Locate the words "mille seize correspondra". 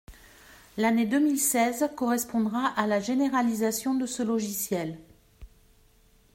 1.19-2.69